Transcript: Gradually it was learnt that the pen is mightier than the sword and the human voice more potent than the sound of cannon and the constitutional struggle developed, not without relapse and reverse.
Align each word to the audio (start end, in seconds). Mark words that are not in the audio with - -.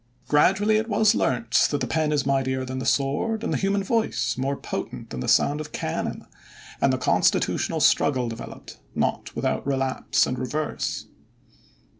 Gradually 0.27 0.77
it 0.77 0.89
was 0.89 1.13
learnt 1.13 1.67
that 1.69 1.79
the 1.79 1.85
pen 1.85 2.11
is 2.11 2.25
mightier 2.25 2.65
than 2.65 2.79
the 2.79 2.87
sword 2.87 3.43
and 3.43 3.53
the 3.53 3.57
human 3.57 3.83
voice 3.83 4.35
more 4.35 4.55
potent 4.57 5.11
than 5.11 5.19
the 5.19 5.27
sound 5.27 5.61
of 5.61 5.73
cannon 5.73 6.25
and 6.81 6.91
the 6.91 6.97
constitutional 6.97 7.79
struggle 7.79 8.27
developed, 8.27 8.79
not 8.95 9.35
without 9.35 9.63
relapse 9.67 10.25
and 10.25 10.39
reverse. 10.39 11.05